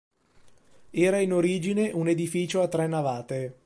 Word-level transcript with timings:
Era 0.89 1.19
in 1.19 1.31
origine 1.31 1.91
un 1.91 2.07
edificio 2.07 2.63
a 2.63 2.67
tre 2.67 2.87
navate. 2.87 3.59